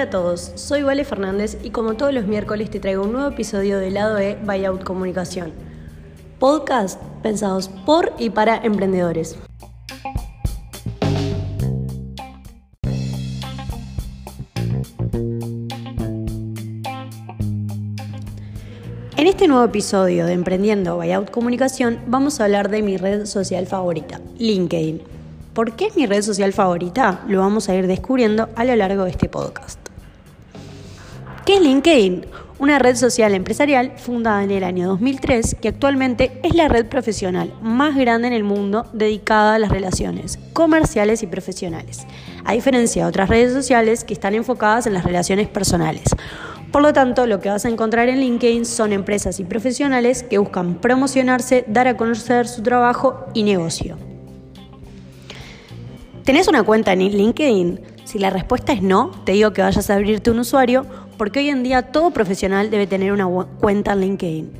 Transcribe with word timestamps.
Hola 0.00 0.08
a 0.08 0.12
todos, 0.12 0.52
soy 0.54 0.82
Vale 0.82 1.04
Fernández 1.04 1.58
y 1.62 1.72
como 1.72 1.92
todos 1.92 2.14
los 2.14 2.24
miércoles 2.24 2.70
te 2.70 2.80
traigo 2.80 3.02
un 3.02 3.12
nuevo 3.12 3.28
episodio 3.28 3.78
de 3.78 3.90
Lado 3.90 4.16
E 4.16 4.38
Buyout 4.42 4.82
Comunicación. 4.82 5.52
Podcast 6.38 6.98
pensados 7.22 7.68
por 7.68 8.14
y 8.18 8.30
para 8.30 8.56
emprendedores. 8.56 9.36
En 19.18 19.26
este 19.26 19.48
nuevo 19.48 19.64
episodio 19.64 20.24
de 20.24 20.32
Emprendiendo 20.32 20.96
Buyout 20.96 21.30
Comunicación 21.30 22.00
vamos 22.06 22.40
a 22.40 22.44
hablar 22.44 22.70
de 22.70 22.80
mi 22.80 22.96
red 22.96 23.26
social 23.26 23.66
favorita, 23.66 24.18
LinkedIn. 24.38 25.02
¿Por 25.52 25.76
qué 25.76 25.88
es 25.88 25.96
mi 25.96 26.06
red 26.06 26.22
social 26.22 26.54
favorita? 26.54 27.22
Lo 27.28 27.40
vamos 27.40 27.68
a 27.68 27.74
ir 27.74 27.86
descubriendo 27.86 28.48
a 28.56 28.64
lo 28.64 28.74
largo 28.76 29.04
de 29.04 29.10
este 29.10 29.28
podcast. 29.28 29.89
¿Qué 31.50 31.56
es 31.56 31.62
LinkedIn? 31.62 32.26
Una 32.60 32.78
red 32.78 32.94
social 32.94 33.34
empresarial 33.34 33.94
fundada 33.96 34.44
en 34.44 34.52
el 34.52 34.62
año 34.62 34.86
2003 34.86 35.56
que 35.60 35.66
actualmente 35.66 36.38
es 36.44 36.54
la 36.54 36.68
red 36.68 36.86
profesional 36.86 37.52
más 37.60 37.96
grande 37.96 38.28
en 38.28 38.34
el 38.34 38.44
mundo 38.44 38.86
dedicada 38.92 39.56
a 39.56 39.58
las 39.58 39.70
relaciones 39.70 40.38
comerciales 40.52 41.24
y 41.24 41.26
profesionales, 41.26 42.06
a 42.44 42.52
diferencia 42.52 43.02
de 43.02 43.08
otras 43.08 43.28
redes 43.28 43.52
sociales 43.52 44.04
que 44.04 44.14
están 44.14 44.34
enfocadas 44.34 44.86
en 44.86 44.94
las 44.94 45.02
relaciones 45.02 45.48
personales. 45.48 46.04
Por 46.70 46.82
lo 46.82 46.92
tanto, 46.92 47.26
lo 47.26 47.40
que 47.40 47.48
vas 47.48 47.64
a 47.64 47.68
encontrar 47.68 48.08
en 48.08 48.20
LinkedIn 48.20 48.64
son 48.64 48.92
empresas 48.92 49.40
y 49.40 49.44
profesionales 49.44 50.22
que 50.22 50.38
buscan 50.38 50.76
promocionarse, 50.76 51.64
dar 51.66 51.88
a 51.88 51.96
conocer 51.96 52.46
su 52.46 52.62
trabajo 52.62 53.26
y 53.34 53.42
negocio. 53.42 53.96
¿Tenés 56.22 56.46
una 56.46 56.62
cuenta 56.62 56.92
en 56.92 57.00
LinkedIn? 57.00 57.80
Si 58.04 58.20
la 58.20 58.30
respuesta 58.30 58.72
es 58.72 58.82
no, 58.82 59.10
te 59.24 59.32
digo 59.32 59.52
que 59.52 59.62
vayas 59.62 59.90
a 59.90 59.94
abrirte 59.94 60.30
un 60.30 60.38
usuario 60.38 60.86
porque 61.20 61.40
hoy 61.40 61.50
en 61.50 61.62
día 61.62 61.82
todo 61.82 62.12
profesional 62.12 62.70
debe 62.70 62.86
tener 62.86 63.12
una 63.12 63.28
cuenta 63.60 63.92
en 63.92 64.00
LinkedIn. 64.00 64.50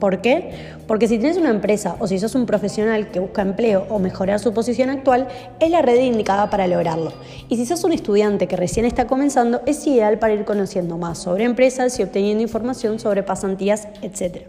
¿Por 0.00 0.20
qué? 0.20 0.50
Porque 0.88 1.06
si 1.06 1.18
tienes 1.18 1.36
una 1.36 1.50
empresa 1.50 1.94
o 2.00 2.08
si 2.08 2.18
sos 2.18 2.34
un 2.34 2.46
profesional 2.46 3.12
que 3.12 3.20
busca 3.20 3.42
empleo 3.42 3.86
o 3.88 4.00
mejorar 4.00 4.40
su 4.40 4.52
posición 4.52 4.90
actual, 4.90 5.28
es 5.60 5.70
la 5.70 5.82
red 5.82 6.00
indicada 6.00 6.50
para 6.50 6.66
lograrlo. 6.66 7.12
Y 7.48 7.58
si 7.58 7.64
sos 7.64 7.84
un 7.84 7.92
estudiante 7.92 8.48
que 8.48 8.56
recién 8.56 8.86
está 8.86 9.06
comenzando, 9.06 9.60
es 9.66 9.86
ideal 9.86 10.18
para 10.18 10.34
ir 10.34 10.44
conociendo 10.44 10.98
más 10.98 11.18
sobre 11.18 11.44
empresas 11.44 11.96
y 12.00 12.02
obteniendo 12.02 12.42
información 12.42 12.98
sobre 12.98 13.22
pasantías, 13.22 13.86
etc. 14.02 14.48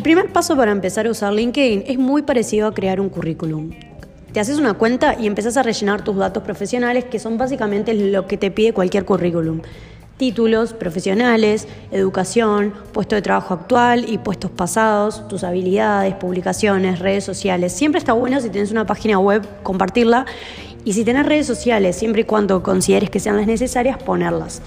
El 0.00 0.04
primer 0.04 0.32
paso 0.32 0.56
para 0.56 0.72
empezar 0.72 1.06
a 1.06 1.10
usar 1.10 1.34
LinkedIn 1.34 1.84
es 1.86 1.98
muy 1.98 2.22
parecido 2.22 2.66
a 2.66 2.72
crear 2.72 3.02
un 3.02 3.10
currículum. 3.10 3.72
Te 4.32 4.40
haces 4.40 4.56
una 4.56 4.72
cuenta 4.72 5.14
y 5.20 5.26
empezás 5.26 5.58
a 5.58 5.62
rellenar 5.62 6.02
tus 6.02 6.16
datos 6.16 6.42
profesionales, 6.42 7.04
que 7.04 7.18
son 7.18 7.36
básicamente 7.36 7.92
lo 7.92 8.26
que 8.26 8.38
te 8.38 8.50
pide 8.50 8.72
cualquier 8.72 9.04
currículum. 9.04 9.60
Títulos 10.16 10.72
profesionales, 10.72 11.68
educación, 11.90 12.72
puesto 12.94 13.14
de 13.14 13.20
trabajo 13.20 13.52
actual 13.52 14.10
y 14.10 14.16
puestos 14.16 14.50
pasados, 14.50 15.28
tus 15.28 15.44
habilidades, 15.44 16.14
publicaciones, 16.14 16.98
redes 16.98 17.24
sociales. 17.24 17.74
Siempre 17.74 17.98
está 17.98 18.14
bueno 18.14 18.40
si 18.40 18.48
tienes 18.48 18.70
una 18.70 18.86
página 18.86 19.18
web 19.18 19.46
compartirla 19.62 20.24
y 20.82 20.94
si 20.94 21.04
tienes 21.04 21.26
redes 21.26 21.46
sociales, 21.46 21.94
siempre 21.94 22.22
y 22.22 22.24
cuando 22.24 22.62
consideres 22.62 23.10
que 23.10 23.20
sean 23.20 23.36
las 23.36 23.46
necesarias, 23.46 24.02
ponerlas. 24.02 24.62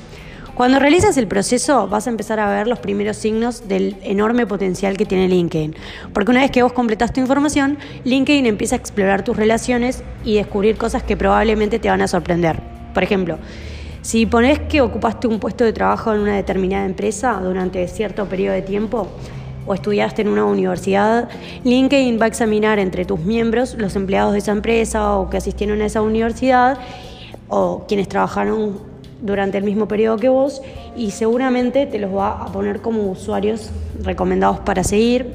Cuando 0.55 0.77
realizas 0.77 1.17
el 1.17 1.27
proceso 1.27 1.87
vas 1.87 2.05
a 2.05 2.11
empezar 2.11 2.39
a 2.39 2.47
ver 2.47 2.67
los 2.67 2.77
primeros 2.77 3.17
signos 3.17 3.67
del 3.67 3.97
enorme 4.03 4.45
potencial 4.45 4.95
que 4.97 5.05
tiene 5.07 5.27
LinkedIn. 5.27 5.75
Porque 6.13 6.29
una 6.29 6.41
vez 6.41 6.51
que 6.51 6.61
vos 6.61 6.73
completas 6.73 7.11
tu 7.11 7.19
información, 7.19 7.79
LinkedIn 8.03 8.45
empieza 8.45 8.75
a 8.75 8.77
explorar 8.77 9.23
tus 9.23 9.35
relaciones 9.35 10.03
y 10.23 10.35
descubrir 10.35 10.77
cosas 10.77 11.01
que 11.01 11.17
probablemente 11.17 11.79
te 11.79 11.89
van 11.89 12.03
a 12.03 12.07
sorprender. 12.07 12.61
Por 12.93 13.01
ejemplo, 13.01 13.39
si 14.03 14.27
pones 14.27 14.59
que 14.59 14.81
ocupaste 14.81 15.27
un 15.27 15.39
puesto 15.39 15.63
de 15.63 15.73
trabajo 15.73 16.13
en 16.13 16.19
una 16.19 16.35
determinada 16.35 16.85
empresa 16.85 17.39
durante 17.41 17.87
cierto 17.87 18.27
periodo 18.27 18.53
de 18.53 18.61
tiempo, 18.61 19.07
o 19.65 19.73
estudiaste 19.73 20.21
en 20.21 20.27
una 20.27 20.45
universidad, 20.45 21.29
LinkedIn 21.63 22.19
va 22.19 22.25
a 22.25 22.27
examinar 22.27 22.77
entre 22.77 23.05
tus 23.05 23.19
miembros 23.19 23.73
los 23.79 23.95
empleados 23.95 24.33
de 24.33 24.39
esa 24.39 24.51
empresa 24.51 25.15
o 25.15 25.31
que 25.31 25.37
asistieron 25.37 25.81
a 25.81 25.85
esa 25.85 26.03
universidad 26.03 26.77
o 27.47 27.85
quienes 27.87 28.07
trabajaron 28.07 28.92
durante 29.23 29.57
el 29.57 29.63
mismo 29.63 29.87
periodo 29.87 30.17
que 30.17 30.29
vos 30.29 30.61
y 30.95 31.11
seguramente 31.11 31.87
te 31.87 31.97
los 31.97 32.13
va 32.13 32.43
a 32.43 32.45
poner 32.51 32.81
como 32.81 33.09
usuarios 33.09 33.71
recomendados 34.03 34.59
para 34.59 34.83
seguir 34.83 35.33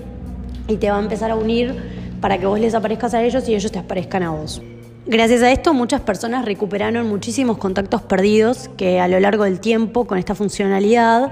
y 0.68 0.76
te 0.76 0.90
va 0.90 0.98
a 0.98 1.00
empezar 1.00 1.30
a 1.30 1.36
unir 1.36 1.74
para 2.20 2.38
que 2.38 2.46
vos 2.46 2.60
les 2.60 2.74
aparezcas 2.74 3.14
a 3.14 3.22
ellos 3.24 3.48
y 3.48 3.54
ellos 3.54 3.72
te 3.72 3.78
aparezcan 3.78 4.22
a 4.22 4.30
vos. 4.30 4.62
Gracias 5.06 5.42
a 5.42 5.50
esto 5.50 5.72
muchas 5.72 6.02
personas 6.02 6.44
recuperaron 6.44 7.08
muchísimos 7.08 7.56
contactos 7.56 8.02
perdidos 8.02 8.68
que 8.76 9.00
a 9.00 9.08
lo 9.08 9.18
largo 9.20 9.44
del 9.44 9.58
tiempo 9.58 10.06
con 10.06 10.18
esta 10.18 10.34
funcionalidad 10.34 11.30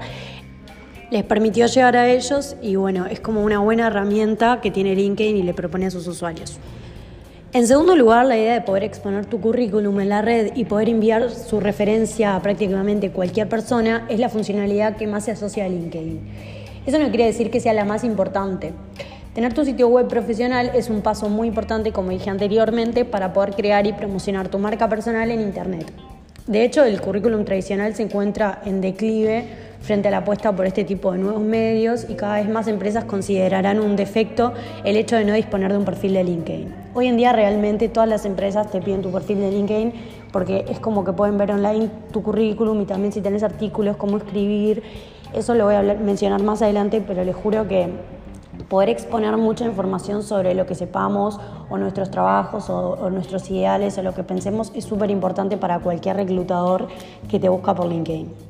les 1.11 1.23
permitió 1.23 1.67
llegar 1.67 1.95
a 1.95 2.09
ellos 2.09 2.55
y 2.61 2.75
bueno, 2.75 3.05
es 3.05 3.19
como 3.19 3.43
una 3.43 3.59
buena 3.59 3.87
herramienta 3.87 4.61
que 4.61 4.71
tiene 4.71 4.95
LinkedIn 4.95 5.37
y 5.37 5.43
le 5.43 5.53
propone 5.53 5.85
a 5.85 5.91
sus 5.91 6.07
usuarios. 6.07 6.59
En 7.57 7.65
segundo 7.65 7.95
lugar, 7.95 8.27
la 8.27 8.37
idea 8.37 8.53
de 8.53 8.61
poder 8.61 8.83
exponer 8.83 9.25
tu 9.25 9.41
currículum 9.41 9.99
en 9.99 10.09
la 10.09 10.21
red 10.21 10.51
y 10.53 10.65
poder 10.65 10.89
enviar 10.89 11.31
su 11.31 11.59
referencia 11.59 12.35
a 12.35 12.41
prácticamente 12.43 13.09
cualquier 13.09 13.49
persona 13.49 14.05
es 14.09 14.19
la 14.19 14.29
funcionalidad 14.29 14.95
que 14.95 15.07
más 15.07 15.25
se 15.25 15.31
asocia 15.31 15.65
a 15.65 15.67
LinkedIn. 15.67 16.19
Eso 16.85 16.99
no 16.99 17.09
quiere 17.09 17.25
decir 17.25 17.49
que 17.49 17.59
sea 17.59 17.73
la 17.73 17.83
más 17.83 18.03
importante. 18.03 18.73
Tener 19.33 19.55
tu 19.55 19.65
sitio 19.65 19.87
web 19.87 20.07
profesional 20.07 20.69
es 20.75 20.91
un 20.91 21.01
paso 21.01 21.29
muy 21.29 21.47
importante, 21.47 21.91
como 21.91 22.11
dije 22.11 22.29
anteriormente, 22.29 23.05
para 23.05 23.33
poder 23.33 23.55
crear 23.55 23.87
y 23.87 23.93
promocionar 23.93 24.49
tu 24.49 24.59
marca 24.59 24.87
personal 24.87 25.31
en 25.31 25.41
Internet. 25.41 25.91
De 26.45 26.63
hecho, 26.63 26.83
el 26.83 27.01
currículum 27.01 27.43
tradicional 27.43 27.95
se 27.95 28.03
encuentra 28.03 28.61
en 28.65 28.81
declive 28.81 29.45
frente 29.81 30.09
a 30.09 30.11
la 30.11 30.17
apuesta 30.17 30.55
por 30.55 30.67
este 30.67 30.83
tipo 30.83 31.11
de 31.11 31.17
nuevos 31.17 31.41
medios 31.41 32.05
y 32.07 32.13
cada 32.13 32.35
vez 32.35 32.47
más 32.47 32.67
empresas 32.67 33.05
considerarán 33.05 33.79
un 33.79 33.95
defecto 33.95 34.53
el 34.83 34.95
hecho 34.95 35.15
de 35.15 35.25
no 35.25 35.33
disponer 35.33 35.71
de 35.71 35.79
un 35.79 35.85
perfil 35.85 36.13
de 36.13 36.23
LinkedIn. 36.23 36.86
Hoy 36.99 37.05
en 37.05 37.15
día 37.15 37.31
realmente 37.31 37.89
todas 37.89 38.09
las 38.09 38.25
empresas 38.25 38.71
te 38.71 38.81
piden 38.81 39.03
tu 39.03 39.11
perfil 39.11 39.39
de 39.39 39.51
LinkedIn 39.51 39.93
porque 40.31 40.65
es 40.67 40.79
como 40.79 41.03
que 41.03 41.13
pueden 41.13 41.37
ver 41.37 41.51
online 41.51 41.91
tu 42.11 42.23
currículum 42.23 42.81
y 42.81 42.85
también 42.85 43.13
si 43.13 43.21
tenés 43.21 43.43
artículos, 43.43 43.97
cómo 43.97 44.17
escribir. 44.17 44.81
Eso 45.31 45.53
lo 45.53 45.65
voy 45.65 45.75
a 45.75 45.83
mencionar 45.83 46.41
más 46.41 46.63
adelante, 46.63 47.03
pero 47.05 47.23
les 47.23 47.35
juro 47.35 47.67
que 47.67 47.87
poder 48.67 48.89
exponer 48.89 49.37
mucha 49.37 49.63
información 49.63 50.23
sobre 50.23 50.55
lo 50.55 50.65
que 50.65 50.73
sepamos 50.73 51.39
o 51.69 51.77
nuestros 51.77 52.09
trabajos 52.09 52.67
o, 52.71 52.93
o 52.93 53.11
nuestros 53.11 53.47
ideales 53.51 53.95
o 53.99 54.01
lo 54.01 54.15
que 54.15 54.23
pensemos 54.23 54.71
es 54.73 54.83
súper 54.83 55.11
importante 55.11 55.55
para 55.55 55.77
cualquier 55.77 56.15
reclutador 56.15 56.87
que 57.29 57.39
te 57.39 57.47
busca 57.47 57.75
por 57.75 57.85
LinkedIn. 57.85 58.46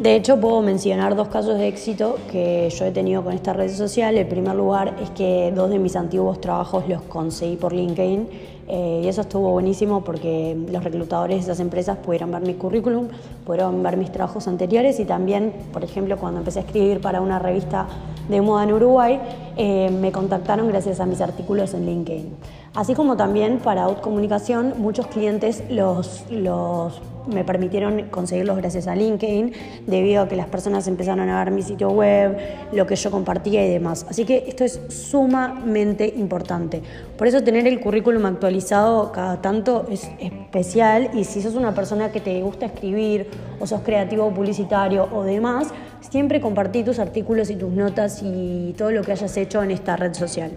De 0.00 0.16
hecho, 0.16 0.40
puedo 0.40 0.62
mencionar 0.62 1.14
dos 1.14 1.28
casos 1.28 1.58
de 1.58 1.68
éxito 1.68 2.16
que 2.32 2.70
yo 2.70 2.86
he 2.86 2.90
tenido 2.90 3.22
con 3.22 3.34
esta 3.34 3.52
red 3.52 3.68
social. 3.70 4.16
El 4.16 4.26
primer 4.26 4.54
lugar 4.54 4.96
es 5.02 5.10
que 5.10 5.52
dos 5.54 5.68
de 5.68 5.78
mis 5.78 5.94
antiguos 5.94 6.40
trabajos 6.40 6.88
los 6.88 7.02
conseguí 7.02 7.56
por 7.56 7.74
LinkedIn 7.74 8.26
eh, 8.66 9.02
y 9.04 9.08
eso 9.08 9.20
estuvo 9.20 9.50
buenísimo 9.50 10.02
porque 10.02 10.56
los 10.72 10.82
reclutadores 10.82 11.36
de 11.36 11.42
esas 11.42 11.60
empresas 11.60 11.98
pudieron 11.98 12.30
ver 12.30 12.40
mi 12.40 12.54
currículum, 12.54 13.08
pudieron 13.44 13.82
ver 13.82 13.98
mis 13.98 14.10
trabajos 14.10 14.48
anteriores 14.48 14.98
y 15.00 15.04
también, 15.04 15.52
por 15.70 15.84
ejemplo, 15.84 16.16
cuando 16.16 16.38
empecé 16.38 16.60
a 16.60 16.62
escribir 16.62 17.02
para 17.02 17.20
una 17.20 17.38
revista 17.38 17.86
de 18.26 18.40
moda 18.40 18.64
en 18.64 18.72
Uruguay, 18.72 19.20
eh, 19.58 19.90
me 19.90 20.12
contactaron 20.12 20.66
gracias 20.68 20.98
a 21.00 21.04
mis 21.04 21.20
artículos 21.20 21.74
en 21.74 21.84
LinkedIn. 21.84 22.36
Así 22.80 22.94
como 22.94 23.14
también 23.14 23.58
para 23.58 23.82
Outcomunicación, 23.82 24.72
muchos 24.78 25.06
clientes 25.08 25.62
los, 25.68 26.24
los 26.30 27.02
me 27.26 27.44
permitieron 27.44 28.08
conseguirlos 28.08 28.56
gracias 28.56 28.86
a 28.86 28.96
LinkedIn, 28.96 29.52
debido 29.86 30.22
a 30.22 30.28
que 30.28 30.34
las 30.34 30.46
personas 30.46 30.88
empezaron 30.88 31.28
a 31.28 31.44
ver 31.44 31.52
mi 31.52 31.60
sitio 31.60 31.90
web, 31.90 32.38
lo 32.72 32.86
que 32.86 32.96
yo 32.96 33.10
compartía 33.10 33.62
y 33.66 33.68
demás. 33.68 34.06
Así 34.08 34.24
que 34.24 34.44
esto 34.48 34.64
es 34.64 34.80
sumamente 34.88 36.10
importante. 36.16 36.80
Por 37.18 37.26
eso 37.26 37.42
tener 37.42 37.66
el 37.66 37.80
currículum 37.80 38.24
actualizado 38.24 39.12
cada 39.12 39.42
tanto 39.42 39.84
es 39.90 40.10
especial 40.18 41.10
y 41.12 41.24
si 41.24 41.42
sos 41.42 41.56
una 41.56 41.74
persona 41.74 42.10
que 42.10 42.20
te 42.20 42.40
gusta 42.40 42.64
escribir 42.64 43.28
o 43.60 43.66
sos 43.66 43.82
creativo 43.82 44.32
publicitario 44.32 45.06
o 45.12 45.22
demás, 45.22 45.68
siempre 46.00 46.40
compartí 46.40 46.82
tus 46.82 46.98
artículos 46.98 47.50
y 47.50 47.56
tus 47.56 47.74
notas 47.74 48.22
y 48.22 48.74
todo 48.78 48.90
lo 48.90 49.02
que 49.02 49.12
hayas 49.12 49.36
hecho 49.36 49.62
en 49.62 49.70
esta 49.70 49.96
red 49.96 50.14
social. 50.14 50.52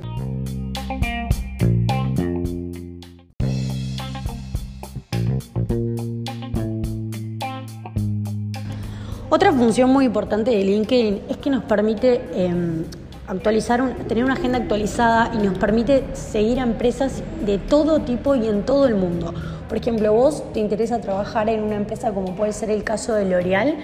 Otra 9.34 9.52
función 9.52 9.90
muy 9.90 10.06
importante 10.06 10.52
de 10.52 10.64
LinkedIn 10.64 11.24
es 11.28 11.38
que 11.38 11.50
nos 11.50 11.64
permite 11.64 12.22
em, 12.36 12.84
actualizar, 13.26 13.96
tener 14.08 14.24
una 14.24 14.36
agenda 14.36 14.60
actualizada 14.60 15.32
y 15.34 15.38
nos 15.44 15.58
permite 15.58 16.04
seguir 16.14 16.60
a 16.60 16.62
empresas 16.62 17.24
de 17.44 17.58
todo 17.58 18.02
tipo 18.02 18.36
y 18.36 18.46
en 18.46 18.62
todo 18.62 18.86
el 18.86 18.94
mundo. 18.94 19.34
Por 19.68 19.80
ejemplo, 19.80 20.14
vos 20.14 20.44
te 20.54 20.60
interesa 20.60 21.02
trabajar 21.02 21.50
en 21.50 21.64
una 21.64 21.78
empresa 21.78 22.12
como 22.12 22.36
puede 22.36 22.54
ser 22.54 22.70
el 22.70 22.84
caso 22.84 23.16
de 23.16 23.26
L'Oreal, 23.26 23.76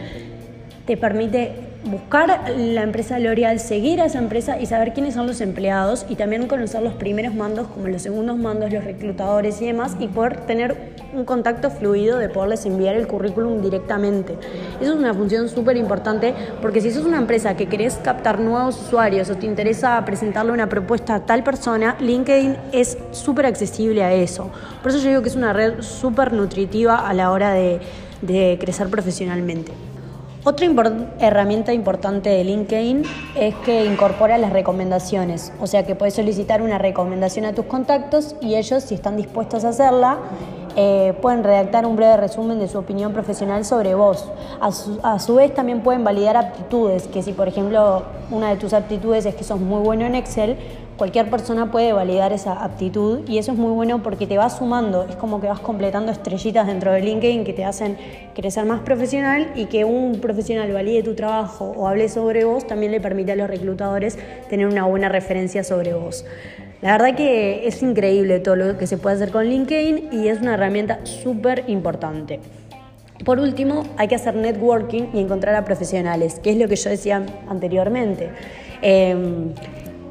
te 0.85 0.97
permite 0.97 1.68
buscar 1.83 2.51
la 2.57 2.83
empresa 2.83 3.19
L'Oreal, 3.19 3.59
seguir 3.59 4.01
a 4.01 4.05
esa 4.05 4.19
empresa 4.19 4.59
y 4.59 4.65
saber 4.65 4.93
quiénes 4.93 5.13
son 5.13 5.27
los 5.27 5.39
empleados 5.39 6.05
y 6.09 6.15
también 6.15 6.47
conocer 6.47 6.81
los 6.81 6.93
primeros 6.93 7.33
mandos 7.33 7.67
como 7.67 7.87
los 7.87 8.01
segundos 8.01 8.37
mandos, 8.37 8.71
los 8.71 8.83
reclutadores 8.83 9.61
y 9.61 9.67
demás 9.67 9.95
y 9.99 10.07
poder 10.07 10.41
tener 10.45 10.75
un 11.13 11.23
contacto 11.23 11.71
fluido 11.71 12.17
de 12.17 12.29
poderles 12.29 12.65
enviar 12.65 12.95
el 12.95 13.07
currículum 13.07 13.61
directamente. 13.61 14.35
Eso 14.81 14.93
es 14.93 14.99
una 14.99 15.13
función 15.13 15.47
súper 15.47 15.77
importante 15.77 16.33
porque 16.61 16.81
si 16.81 16.91
sos 16.91 17.05
una 17.05 17.17
empresa 17.17 17.55
que 17.55 17.67
querés 17.67 17.95
captar 17.95 18.39
nuevos 18.39 18.79
usuarios 18.81 19.29
o 19.29 19.35
te 19.35 19.45
interesa 19.45 20.03
presentarle 20.05 20.51
una 20.51 20.67
propuesta 20.67 21.15
a 21.15 21.25
tal 21.25 21.43
persona, 21.43 21.95
LinkedIn 21.99 22.57
es 22.73 22.97
súper 23.11 23.45
accesible 23.45 24.03
a 24.03 24.13
eso. 24.13 24.51
Por 24.83 24.91
eso 24.91 24.99
yo 24.99 25.09
digo 25.09 25.21
que 25.21 25.29
es 25.29 25.35
una 25.35 25.53
red 25.53 25.81
súper 25.81 26.33
nutritiva 26.33 27.07
a 27.07 27.13
la 27.13 27.31
hora 27.31 27.53
de, 27.53 27.79
de 28.21 28.57
crecer 28.59 28.89
profesionalmente. 28.89 29.88
Otra 30.45 30.67
herramienta 31.19 31.73
importante 31.73 32.29
de 32.29 32.45
LinkedIn 32.45 33.03
es 33.35 33.53
que 33.65 33.83
incorpora 33.83 34.37
las 34.37 34.53
recomendaciones, 34.53 35.51
o 35.59 35.67
sea 35.67 35.85
que 35.85 35.95
puedes 35.95 36.13
solicitar 36.13 36.61
una 36.61 36.77
recomendación 36.77 37.45
a 37.45 37.53
tus 37.53 37.65
contactos 37.65 38.37
y 38.39 38.55
ellos, 38.55 38.83
si 38.83 38.95
están 38.95 39.17
dispuestos 39.17 39.65
a 39.65 39.69
hacerla, 39.69 40.17
eh, 40.77 41.13
pueden 41.21 41.43
redactar 41.43 41.85
un 41.85 41.97
breve 41.97 42.15
resumen 42.15 42.57
de 42.57 42.69
su 42.69 42.77
opinión 42.77 43.11
profesional 43.11 43.65
sobre 43.65 43.95
vos. 43.95 44.29
A 44.61 44.71
su, 44.71 44.97
a 45.03 45.19
su, 45.19 45.35
vez 45.35 45.53
también 45.53 45.81
pueden 45.81 46.05
validar 46.05 46.37
aptitudes, 46.37 47.07
que 47.07 47.21
si 47.21 47.33
por 47.33 47.49
ejemplo 47.49 48.03
una 48.31 48.49
de 48.49 48.55
tus 48.55 48.71
aptitudes 48.71 49.25
es 49.25 49.35
que 49.35 49.43
sos 49.43 49.59
muy 49.59 49.81
bueno 49.81 50.05
en 50.05 50.15
Excel, 50.15 50.55
cualquier 50.99 51.29
persona 51.29 51.71
puede 51.71 51.93
validar 51.93 52.33
esa 52.33 52.61
aptitud 52.61 53.21
y 53.25 53.37
eso 53.37 53.53
es 53.53 53.57
muy 53.57 53.71
bueno 53.71 54.03
porque 54.03 54.27
te 54.27 54.37
va 54.37 54.49
sumando, 54.49 55.07
es 55.09 55.15
como 55.15 55.39
que 55.39 55.47
vas 55.47 55.61
completando 55.61 56.11
estrellitas 56.11 56.67
dentro 56.67 56.91
de 56.91 56.99
LinkedIn 56.99 57.45
que 57.45 57.53
te 57.53 57.63
hacen 57.63 57.97
crecer 58.35 58.65
más 58.65 58.81
profesional 58.81 59.49
y 59.55 59.67
que 59.67 59.85
un 59.85 60.19
profesional 60.19 60.73
valide 60.73 61.01
tu 61.01 61.15
trabajo 61.15 61.73
o 61.75 61.87
hable 61.87 62.09
sobre 62.09 62.43
vos 62.43 62.67
también 62.67 62.91
le 62.91 62.99
permite 62.99 63.31
a 63.31 63.37
los 63.37 63.49
reclutadores 63.49 64.19
tener 64.49 64.67
una 64.67 64.85
buena 64.85 65.07
referencia 65.07 65.63
sobre 65.63 65.93
vos. 65.93 66.25
La 66.81 66.97
verdad 66.97 67.15
que 67.15 67.65
es 67.65 67.81
increíble 67.81 68.41
todo 68.41 68.57
lo 68.57 68.77
que 68.77 68.85
se 68.85 68.97
puede 68.97 69.15
hacer 69.15 69.31
con 69.31 69.45
LinkedIn 69.45 70.09
y 70.11 70.27
es 70.27 70.41
una 70.41 70.55
herramienta 70.55 70.99
súper 71.05 71.63
importante. 71.67 72.41
Por 73.23 73.39
último, 73.39 73.83
hay 73.95 74.09
que 74.09 74.15
hacer 74.15 74.35
networking 74.35 75.11
y 75.13 75.19
encontrar 75.19 75.55
a 75.55 75.63
profesionales, 75.63 76.39
que 76.39 76.51
es 76.51 76.57
lo 76.57 76.67
que 76.67 76.75
yo 76.75 76.89
decía 76.89 77.25
anteriormente. 77.47 78.29
Em, 78.81 79.53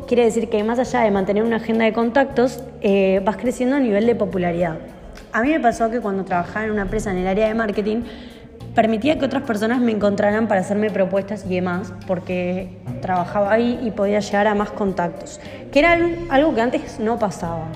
Quiere 0.08 0.25
decir 0.25 0.49
que 0.49 0.64
más 0.64 0.78
allá 0.78 1.00
de 1.00 1.10
mantener 1.10 1.43
una 1.43 1.56
agenda 1.56 1.84
de 1.84 1.93
contactos, 1.93 2.64
eh, 2.81 3.20
vas 3.26 3.37
creciendo 3.37 3.76
a 3.76 3.78
nivel 3.78 4.06
de 4.06 4.14
popularidad. 4.14 4.78
A 5.34 5.43
mí 5.43 5.50
me 5.50 5.60
pasó 5.60 5.90
que 5.90 6.00
cuando 6.00 6.25
trabajaba 6.25 6.64
en 6.64 6.70
una 6.70 6.81
empresa 6.81 7.10
en 7.10 7.19
el 7.19 7.26
área 7.26 7.46
de 7.46 7.52
marketing, 7.52 8.05
permitía 8.75 9.19
que 9.19 9.26
otras 9.26 9.43
personas 9.43 9.82
me 9.82 9.93
encontraran 9.93 10.49
para 10.49 10.62
hacerme 10.62 10.88
propuestas 10.88 11.44
y 11.44 11.56
demás, 11.56 11.93
porque 12.06 12.78
trabajaba 13.02 13.52
ahí 13.52 13.78
y 13.82 13.90
podía 13.90 14.20
llegar 14.20 14.46
a 14.46 14.55
más 14.55 14.70
contactos, 14.70 15.40
que 15.70 15.78
era 15.78 15.99
algo 16.31 16.54
que 16.54 16.61
antes 16.62 16.99
no 16.99 17.19
pasaba. 17.19 17.66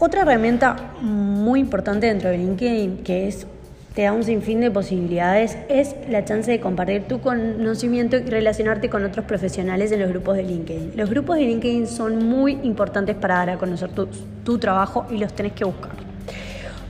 Otra 0.00 0.22
herramienta 0.22 0.74
muy 1.00 1.60
importante 1.60 2.08
dentro 2.08 2.28
de 2.28 2.38
LinkedIn, 2.38 3.04
que 3.04 3.28
es 3.28 3.46
te 3.94 4.02
da 4.02 4.12
un 4.12 4.22
sinfín 4.22 4.60
de 4.60 4.70
posibilidades, 4.70 5.56
es 5.68 5.96
la 6.08 6.24
chance 6.24 6.50
de 6.50 6.60
compartir 6.60 7.08
tu 7.08 7.20
conocimiento 7.20 8.16
y 8.16 8.22
relacionarte 8.22 8.88
con 8.88 9.04
otros 9.04 9.24
profesionales 9.24 9.90
en 9.90 10.00
los 10.00 10.10
grupos 10.10 10.36
de 10.36 10.44
LinkedIn. 10.44 10.92
Los 10.94 11.10
grupos 11.10 11.36
de 11.36 11.42
LinkedIn 11.42 11.86
son 11.86 12.24
muy 12.24 12.52
importantes 12.62 13.16
para 13.16 13.36
dar 13.36 13.50
a 13.50 13.58
conocer 13.58 13.90
tu, 13.90 14.08
tu 14.44 14.58
trabajo 14.58 15.06
y 15.10 15.18
los 15.18 15.32
tenés 15.32 15.52
que 15.52 15.64
buscar. 15.64 15.92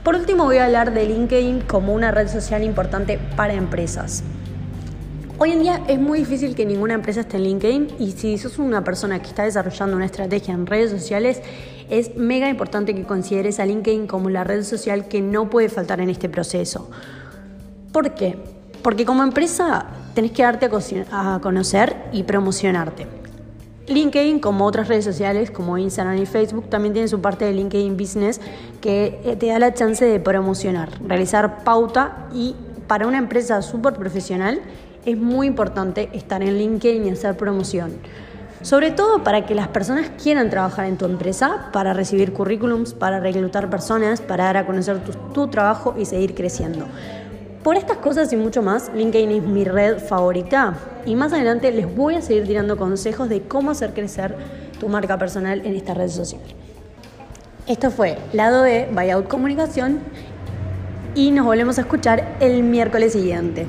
Por 0.05 0.14
último 0.14 0.44
voy 0.44 0.58
a 0.58 0.67
hablar 0.67 0.93
de 0.93 1.06
LinkedIn 1.06 1.62
como 1.62 1.94
una 1.94 2.11
red 2.11 2.29
social 2.29 2.62
importante 2.62 3.19
para 3.37 3.55
empresas. 3.55 4.23
Hoy 5.43 5.53
en 5.53 5.61
día 5.61 5.83
es 5.89 5.99
muy 5.99 6.19
difícil 6.19 6.55
que 6.55 6.67
ninguna 6.67 6.93
empresa 6.93 7.21
esté 7.21 7.39
en 7.39 7.45
LinkedIn 7.45 7.95
y 7.99 8.13
si 8.13 8.37
sos 8.37 8.59
una 8.59 8.85
persona 8.85 9.23
que 9.23 9.29
está 9.29 9.43
desarrollando 9.45 9.97
una 9.97 10.05
estrategia 10.05 10.53
en 10.53 10.67
redes 10.67 10.91
sociales, 10.91 11.41
es 11.89 12.15
mega 12.15 12.51
importante 12.51 12.95
que 12.95 13.05
consideres 13.05 13.59
a 13.59 13.65
LinkedIn 13.65 14.07
como 14.07 14.29
la 14.29 14.45
red 14.45 14.63
social 14.65 15.09
que 15.09 15.23
no 15.23 15.49
puede 15.49 15.71
faltar 15.71 15.99
en 16.03 16.11
este 16.11 16.29
proceso. 16.29 16.91
¿Por 17.91 18.13
qué? 18.13 18.37
Porque 18.83 19.07
como 19.07 19.23
empresa 19.23 19.87
tenés 20.15 20.33
que 20.33 20.43
darte 20.43 20.69
a 21.11 21.39
conocer 21.41 21.97
y 22.13 22.25
promocionarte. 22.25 23.07
LinkedIn, 23.87 24.41
como 24.41 24.67
otras 24.67 24.89
redes 24.89 25.07
sociales 25.07 25.51
como 25.51 25.79
Instagram 25.79 26.19
y 26.19 26.27
Facebook, 26.27 26.69
también 26.69 26.93
tiene 26.93 27.09
su 27.09 27.23
parte 27.23 27.47
de 27.47 27.55
LinkedIn 27.55 27.97
Business 27.97 28.43
que 28.83 29.19
eh, 29.25 29.37
te 29.37 29.47
da 29.47 29.59
la 29.59 29.73
chance 29.73 30.05
de 30.05 30.21
promocionar, 30.21 30.91
realizar 31.03 31.65
pauta 31.65 32.29
y 32.35 32.55
para 32.87 33.07
una 33.07 33.17
empresa 33.17 33.63
súper 33.63 33.95
profesional 33.95 34.61
es 35.05 35.17
muy 35.17 35.47
importante 35.47 36.11
estar 36.12 36.43
en 36.43 36.58
LinkedIn 36.58 37.06
y 37.06 37.11
hacer 37.11 37.37
promoción. 37.37 37.93
Sobre 38.62 38.91
todo 38.91 39.25
para 39.25 39.47
que 39.47 39.55
las 39.55 39.69
personas 39.69 40.11
quieran 40.23 40.50
trabajar 40.50 40.85
en 40.85 40.99
tu 40.99 41.06
empresa, 41.06 41.70
para 41.73 41.94
recibir 41.94 42.35
currículums, 42.35 42.93
para 42.93 43.19
reclutar 43.19 43.70
personas, 43.70 44.20
para 44.20 44.44
dar 44.44 44.58
a 44.58 44.67
conocer 44.67 44.99
tu, 45.32 45.49
trabajo 45.49 45.94
y 45.99 46.05
seguir 46.05 46.35
creciendo. 46.35 46.87
Por 47.62 47.76
estas 47.76 47.99
cosas 47.99 48.31
y 48.32 48.37
mucho 48.37 48.62
más, 48.62 48.91
LinkedIn 48.94 49.31
es 49.31 49.43
mi 49.43 49.64
red 49.64 49.99
favorita 49.99 50.75
y 51.06 51.14
más 51.14 51.32
adelante 51.32 51.73
les 51.73 51.94
voy 51.94 52.17
a 52.17 52.23
seguir 52.23 52.47
tirando 52.47 52.76
consejos 52.76 53.31
de 53.31 53.43
cómo 53.43 53.70
hacer 53.70 53.94
crecer 53.94 54.35
tu 54.79 54.88
marca 54.88 55.19
personal 55.19 55.64
en 55.64 55.75
esta 55.75 55.94
red 55.94 56.08
social. 56.08 56.43
Esto 57.67 57.91
fue 57.91 58.19
Lado 58.32 58.62
de 58.62 58.88
Buyout 58.93 59.29
Comunicación 59.29 60.00
y 61.14 61.31
nos 61.31 61.47
volvemos 61.47 61.79
a 61.79 61.82
escuchar 61.82 62.37
el 62.41 62.62
miércoles 62.62 63.12
siguiente. 63.12 63.67